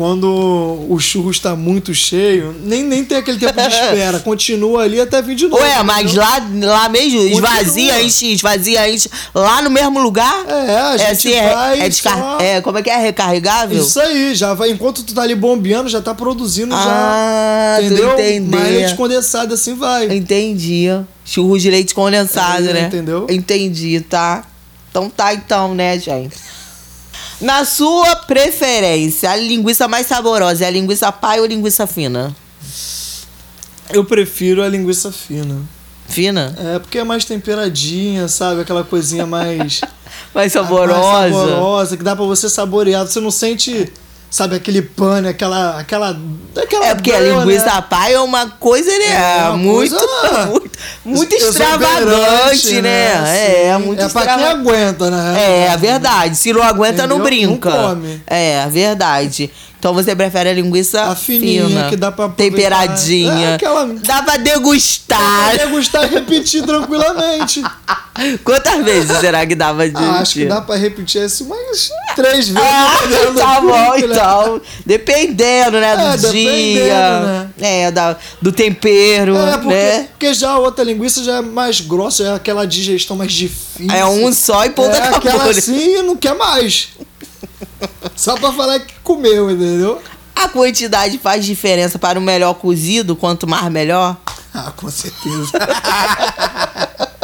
[0.01, 4.19] Quando o churro está muito cheio, nem, nem tem aquele tempo de espera.
[4.19, 5.61] Continua ali até vir de novo.
[5.61, 6.23] Ué, mas entendeu?
[6.23, 9.07] lá, lá mesmo, esvazia, enche, esvazia, enche.
[9.31, 10.43] Lá no mesmo lugar?
[10.47, 12.97] É, a gente assim, é- vai é, descar- só- é, Como é que é?
[12.97, 13.79] Recarregável?
[13.79, 14.71] Isso aí, já vai.
[14.71, 17.85] Enquanto tu tá ali bombeando, já tá produzindo Ah, já.
[17.85, 18.07] Entendeu?
[18.07, 18.49] tô entendendo.
[18.59, 20.11] Mais leite condensado assim vai.
[20.17, 20.87] Entendi.
[21.23, 22.87] Churros de leite condensado, É, né?
[22.87, 23.27] entendeu?
[23.29, 24.45] Entendi, tá?
[24.89, 26.35] Então tá então, né, gente?
[27.41, 32.35] Na sua preferência, a linguiça mais saborosa é a linguiça pai ou linguiça fina?
[33.89, 35.59] Eu prefiro a linguiça fina.
[36.07, 36.55] Fina?
[36.59, 38.61] É, porque é mais temperadinha, sabe?
[38.61, 39.81] Aquela coisinha mais.
[40.33, 41.29] Mais mais saborosa.
[41.29, 43.07] saborosa, que dá pra você saborear.
[43.07, 43.91] Você não sente,
[44.31, 45.77] sabe, aquele pane, aquela.
[45.79, 46.17] aquela,
[46.59, 47.83] aquela É porque a dor, linguiça né?
[47.87, 49.13] pai é uma coisa, né?
[49.13, 50.71] É uma muito, coisa muito,
[51.05, 53.67] muito exuberante, extravagante, né?
[53.69, 53.85] É, Sim.
[53.85, 55.35] muito É pra quem aguenta, né?
[55.37, 56.35] É, é verdade.
[56.37, 57.23] Se não aguenta, não Entendeu?
[57.47, 57.69] brinca.
[57.69, 58.21] Não come.
[58.25, 59.51] É, é verdade.
[59.77, 63.49] Então você prefere a linguiça A fininha, fina, que dá pra temperadinha.
[63.49, 65.49] É, aquela- Dá pra degustar.
[65.55, 67.63] Pra degustar e repetir tranquilamente.
[68.43, 72.49] Quantas vezes será que dava de Ah, acho que dá pra repetir isso umas três
[72.49, 72.57] vezes.
[72.57, 73.99] Ah, dependendo tá do bom, né?
[73.99, 74.61] então.
[74.85, 75.95] Dependendo, né?
[75.95, 76.31] Do É, dia.
[76.31, 77.49] dependendo, né?
[77.61, 80.07] É, da, do tempero, É, porque, né?
[80.11, 83.91] porque já a outra linguiça já é mais grossa, é aquela digestão mais difícil.
[83.95, 85.17] É um só e ponto É acabou.
[85.17, 85.49] aquela né?
[85.51, 86.89] assim e não quer mais.
[88.15, 90.01] Só pra falar que comeu, entendeu?
[90.35, 94.17] A quantidade faz diferença para o melhor cozido, quanto mais melhor?
[94.53, 95.51] Ah, com certeza.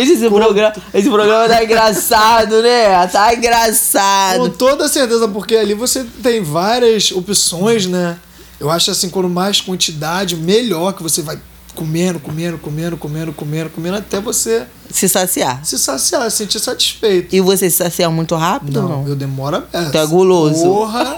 [0.00, 3.06] Esse programa, esse programa tá engraçado, né?
[3.06, 4.50] Tá com engraçado.
[4.50, 8.16] toda certeza, porque ali você tem várias opções, né?
[8.58, 11.38] Eu acho assim, quando mais quantidade, melhor que você vai
[11.74, 15.64] comendo, comendo, comendo, comendo, comendo, comendo, até você Se saciar.
[15.64, 17.34] se saciar, se sentir satisfeito.
[17.34, 19.08] E você se sacia muito rápido Não, não?
[19.08, 19.90] eu demoro a beça.
[19.90, 20.62] Tu é guloso.
[20.64, 21.14] Porra!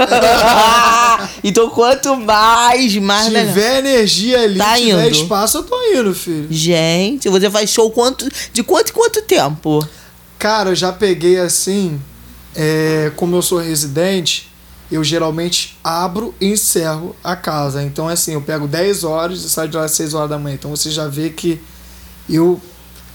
[1.44, 3.46] então quanto mais, mais melhor.
[3.48, 5.16] tiver energia ali, Tá tiver indo.
[5.16, 6.46] espaço, eu tô indo, filho.
[6.50, 9.86] Gente, você faz show quanto, de quanto em quanto tempo?
[10.38, 12.00] Cara, eu já peguei assim,
[12.54, 14.50] é, como eu sou residente,
[14.90, 17.82] eu geralmente abro e encerro a casa.
[17.82, 20.54] Então, assim, eu pego 10 horas e saio de lá às 6 horas da manhã.
[20.54, 21.60] Então você já vê que
[22.28, 22.60] eu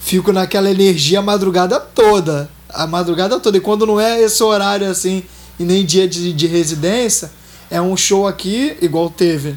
[0.02, 2.50] fico naquela energia a madrugada toda.
[2.70, 3.58] A madrugada toda.
[3.58, 5.24] E quando não é esse horário assim,
[5.60, 7.32] e nem dia de, de residência,
[7.70, 9.56] é um show aqui, igual teve.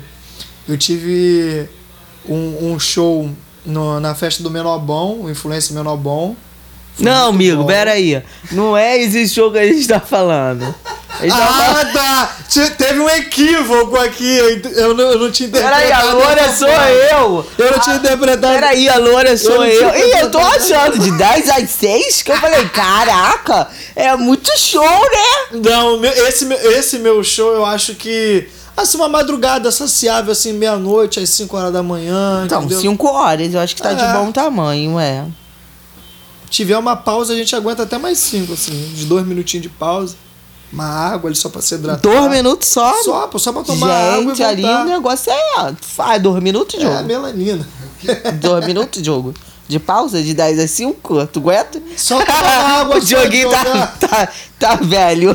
[0.68, 1.68] Eu tive
[2.29, 3.29] um, um show
[3.66, 6.37] no- na festa do Menobão, o Influência Menobão.
[6.37, 6.43] Foi
[6.98, 7.66] não, amigo, bom.
[7.66, 8.22] peraí.
[8.52, 10.74] Não é esse show que a gente tá falando.
[11.20, 11.76] Gente tá falando...
[11.76, 12.37] Ah, tá!
[12.48, 14.37] Te- Teve um equívoco aqui.
[14.37, 15.83] Eu, eu não, eu não tinha interpretado.
[15.87, 17.46] Peraí, a loura sou eu.
[17.59, 18.54] Eu não tinha interpretado.
[18.54, 19.90] Peraí, a loura sou eu.
[19.92, 24.50] tinha Ih, eu tô achando de 10 às 6 que eu falei, caraca, é muito
[24.59, 25.61] show, né?
[25.70, 28.48] Não, esse, meu- esse meu show eu acho que.
[28.76, 32.42] Assim, uma madrugada saciável, assim, meia-noite, às 5 horas da manhã.
[32.44, 32.80] Então, entendeu?
[32.80, 34.12] 5 horas, eu acho que tá de É.
[34.14, 35.24] bom tamanho, é.
[36.54, 38.92] Tiver uma pausa, a gente aguenta até mais 5, assim.
[38.94, 40.14] De dois minutinhos de pausa.
[40.72, 42.00] Uma água ali só pra se hidratar.
[42.00, 42.92] Dois minutos só?
[43.04, 44.82] Só, só pra tomar água e Gente, ali voltar.
[44.82, 45.74] o negócio é.
[45.80, 47.04] Faz dois minutos, É, jogo.
[47.04, 47.68] melanina.
[48.40, 49.34] Dois minutos, jogo.
[49.68, 51.80] De pausa, de 10 a 5, tu aguenta?
[51.96, 55.34] Só tomar água, o só joguinho tá, tá, tá velho.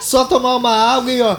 [0.00, 1.36] Só tomar uma água e ó.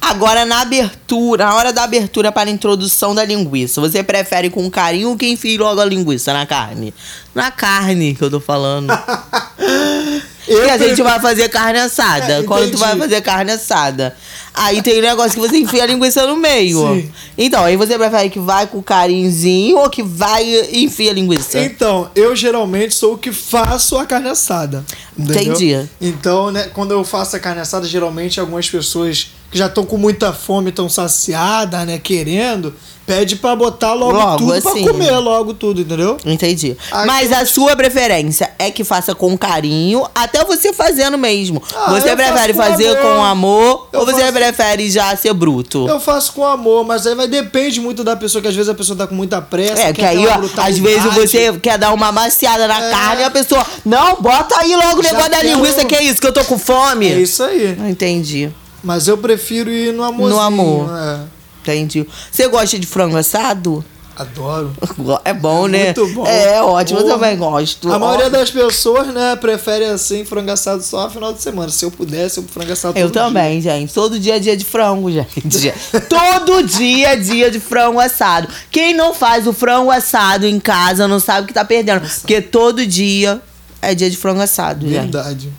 [0.00, 4.70] Agora, na abertura, na hora da abertura para a introdução da linguiça, você prefere com
[4.70, 6.94] carinho ou que enfie logo a linguiça na carne?
[7.34, 8.88] Na carne que eu tô falando.
[10.48, 12.38] Eu e a gente vai fazer carne assada.
[12.38, 14.16] É, Quando tu vai fazer carne assada.
[14.54, 16.78] Aí tem um negócio que você enfia a linguiça no meio.
[16.78, 17.12] Sim.
[17.36, 21.60] Então, aí você prefere que vai com carinhozinho ou que vai e enfia a linguiça?
[21.60, 24.84] Então, eu geralmente sou o que faço a carne assada.
[25.16, 25.42] entendeu?
[25.52, 25.88] Entendi.
[26.00, 29.96] Então, né, quando eu faço a carne assada, geralmente algumas pessoas que já estão com
[29.96, 32.74] muita fome, estão saciadas, né, querendo,
[33.06, 34.84] pede pra botar logo, Logo, tudo assim.
[34.84, 36.18] pra comer logo tudo, entendeu?
[36.26, 36.76] Entendi.
[36.92, 41.62] Aqui Mas a sua preferência é que faça com carinho, até você fazendo mesmo.
[41.74, 43.02] Ah, você prefere com fazer amor.
[43.02, 45.88] com amor Eu ou você faço- prefere já ser bruto?
[45.88, 48.74] Eu faço com amor, mas aí vai depende muito da pessoa, que às vezes a
[48.74, 49.80] pessoa tá com muita pressa.
[49.80, 52.90] É, que aí, ó, às vezes você quer dar uma maciada na É.
[52.90, 56.04] carne e a pessoa, não, bota aí logo o negócio da quero- linguiça, que é
[56.04, 57.10] isso, que eu tô com fome.
[57.10, 57.74] É isso aí.
[57.88, 58.50] Entendi,
[58.82, 60.40] Mas eu prefiro ir no amorzinho.
[60.40, 60.90] No amor.
[60.96, 61.20] É.
[61.62, 62.06] entendi.
[62.30, 63.84] Você gosta de frango assado?
[64.18, 64.72] Adoro.
[65.24, 65.84] É bom, né?
[65.84, 66.26] Muito bom.
[66.26, 67.14] É ótimo, eu Porra.
[67.14, 67.92] também gosto.
[67.92, 71.68] A maioria Ó, das pessoas, né, prefere assim frango assado só no final de semana.
[71.68, 73.94] Se eu pudesse, eu frango assado Eu também, gente.
[73.94, 75.72] Todo dia é dia de frango, gente.
[76.08, 78.48] Todo dia é dia de frango assado.
[78.72, 82.00] Quem não faz o frango assado em casa não sabe o que tá perdendo.
[82.00, 83.40] Porque todo dia
[83.80, 84.86] é dia de frango assado.
[84.86, 85.52] Verdade.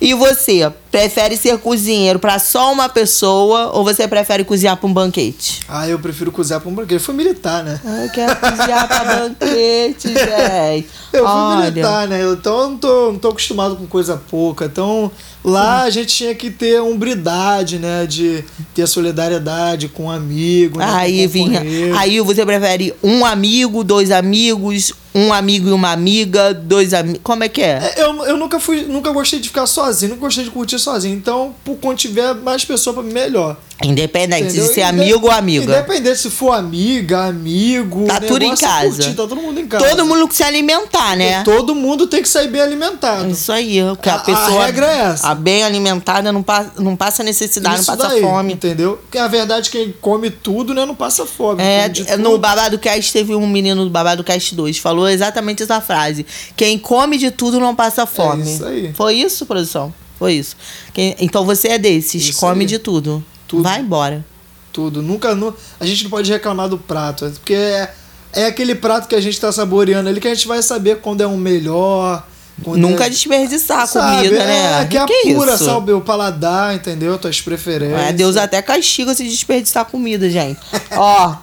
[0.00, 4.92] E você, prefere ser cozinheiro pra só uma pessoa ou você prefere cozinhar pra um
[4.92, 5.62] banquete?
[5.68, 6.94] Ah, eu prefiro cozinhar pra um banquete.
[6.94, 7.80] Eu fui militar, né?
[7.84, 10.88] Eu quero cozinhar pra banquete, gente.
[11.12, 12.22] Eu fui Olha, militar, né?
[12.22, 14.66] Então eu não tô, não tô acostumado com coisa pouca.
[14.66, 15.10] Então
[15.44, 18.06] lá a gente tinha que ter umbridade, né?
[18.06, 18.42] De
[18.74, 20.78] ter solidariedade com um amigo.
[20.78, 20.86] né?
[20.88, 21.62] Aí vinha.
[21.98, 27.20] Aí você prefere um amigo, dois amigos, um amigo e uma amiga, dois amigos.
[27.22, 27.92] Como é que é?
[27.96, 31.14] É, Eu, eu nunca fui, nunca gostei de ficar sozinho, nunca gostei de curtir sozinho.
[31.14, 32.62] Então, por quando tiver mais
[33.04, 33.56] mim, melhor.
[33.84, 34.66] Independente Entendeu?
[34.66, 35.64] de ser amigo ou amiga.
[35.64, 38.06] Independente se for amiga, amigo.
[38.06, 38.88] Tá o tudo em é casa.
[38.88, 39.86] curtir, tá todo mundo em casa.
[39.88, 41.42] Todo mundo que se alimentar, né?
[41.44, 43.28] Todo mundo tem que sair bem alimentado.
[43.30, 45.28] Isso aí, porque a, A- a pessoa regra é essa.
[45.28, 48.52] a bem alimentada não, pa, não passa necessidade, Isso não passa daí, fome.
[48.54, 48.98] Entendeu?
[49.02, 51.62] Porque a verdade é que quem come tudo, né, não passa fome.
[51.62, 52.38] É, de no.
[52.38, 56.24] Babado Cast teve um menino do Babado Cast 2, falou exatamente essa frase.
[56.56, 58.42] Quem come de tudo não passa fome.
[58.42, 58.92] isso aí.
[58.94, 59.92] Foi isso, produção?
[60.18, 60.56] Foi isso.
[60.92, 62.66] Quem- então você é desses, Isso come aí.
[62.66, 63.24] de tudo.
[63.48, 63.62] Tudo.
[63.62, 64.24] Vai embora.
[64.72, 65.02] Tudo.
[65.02, 65.34] Nunca.
[65.34, 67.30] nu- A gente não pode reclamar do prato.
[67.36, 67.92] Porque é,
[68.32, 71.20] é aquele prato que a gente tá saboreando ali que a gente vai saber quando
[71.20, 72.26] é um melhor.
[72.66, 74.16] Nunca é, desperdiçar a sabe?
[74.28, 74.82] comida, né?
[74.82, 75.64] É, que Que apura, isso?
[75.64, 75.92] sabe?
[75.92, 77.18] O paladar, entendeu?
[77.18, 78.00] Tuas preferências.
[78.00, 80.60] É, Deus até castiga se desperdiçar comida, gente.
[80.96, 81.34] Ó,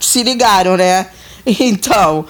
[0.00, 1.06] se ligaram, né?
[1.60, 2.26] Então,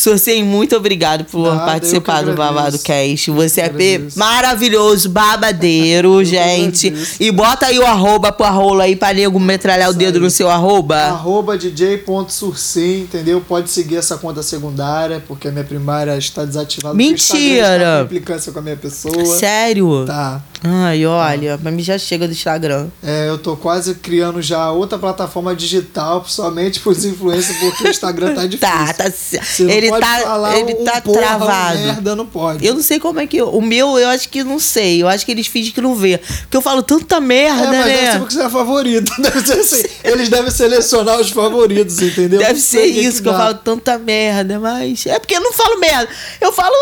[0.00, 2.78] Sorcei, muito obrigado por Nada, participar do Babado.
[2.78, 3.30] Cast.
[3.30, 4.18] Você é Eu agradeço.
[4.18, 6.92] maravilhoso, babadeiro, gente.
[7.20, 10.22] E bota aí o arroba pro arrola aí pra nego metralhar o dedo aí.
[10.22, 10.96] no seu arroba.
[10.96, 13.40] Arroba DJ.sursim, entendeu?
[13.40, 16.94] Pode seguir essa conta secundária, porque a minha primária está desativada.
[16.94, 18.08] Mentira!
[18.10, 19.36] está com a minha pessoa.
[19.36, 20.04] Sério?
[20.06, 20.42] Tá.
[20.62, 22.88] Ai, olha, pra mim já chega do Instagram.
[23.02, 28.34] É, eu tô quase criando já outra plataforma digital, somente pros influencers, porque o Instagram
[28.34, 28.60] tá difícil.
[28.68, 29.10] Tá, tá.
[29.10, 31.78] Você não Ele pode tá, falar ele um tá porra, um travado.
[31.78, 32.66] merda, não pode.
[32.66, 33.40] Eu não sei como é que.
[33.40, 35.02] O meu, eu acho que não sei.
[35.02, 36.18] Eu acho que eles fingem que não vê.
[36.18, 38.12] Porque eu falo tanta É, merda, mas deve né?
[38.12, 39.12] ser porque você é favorito.
[39.22, 39.82] Deve ser assim.
[40.04, 42.38] Eles devem selecionar os favoritos, entendeu?
[42.40, 45.06] Deve ser isso que que eu falo tanta merda, mas.
[45.06, 46.08] É porque eu não falo merda.
[46.40, 46.74] Eu falo,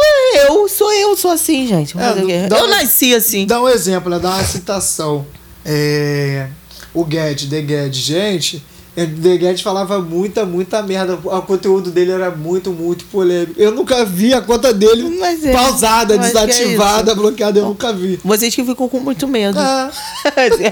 [0.47, 1.95] eu, sou eu, sou assim, gente.
[1.99, 3.47] É, dá eu um- nasci assim.
[3.47, 4.19] Dá um exemplo, né?
[4.19, 5.27] Dá uma citação.
[5.65, 6.49] É,
[6.95, 8.63] o Guedes, The Guedes, gente.
[8.97, 11.15] é, The Guedes falava muita, muita merda.
[11.15, 13.61] O conteúdo dele era muito, muito polêmico.
[13.61, 17.61] Eu nunca vi a conta dele Mas é, pausada, que é desativada, bloqueada.
[17.61, 18.19] Eu nunca vi.
[18.25, 19.59] Vocês que ficam com muito medo.
[19.59, 19.91] É.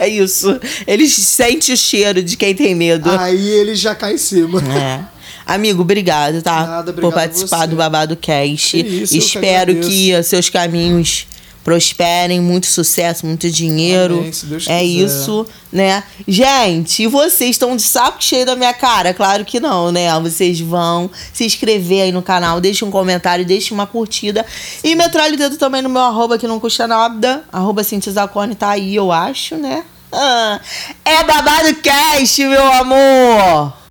[0.05, 0.59] é isso.
[0.87, 3.11] Eles sentem o cheiro de quem tem medo.
[3.11, 4.61] Aí ele já cai em cima.
[4.61, 5.17] É.
[5.47, 6.67] Amigo, obrigado, tá?
[6.67, 8.83] Nada, Por obrigado a participar do Babado Cast.
[8.83, 9.89] Que isso, que Espero agradeço.
[9.89, 11.29] que seus caminhos
[11.67, 14.21] prosperem, muito sucesso, muito dinheiro.
[14.21, 14.85] Amém, se Deus é quiser.
[14.85, 16.05] isso, né?
[16.29, 19.13] Gente, e vocês estão de saco cheio da minha cara?
[19.13, 20.09] Claro que não, né?
[20.21, 24.47] Vocês vão se inscrever aí no canal, deixa um comentário, deixa uma curtida.
[24.85, 27.43] E metralha o dedo também no meu arroba, que não custa nada.
[27.53, 29.83] Arroba Cintia Zacone tá aí, eu acho, né?
[30.13, 30.61] Ah,
[31.05, 33.86] é babado cast, meu amor!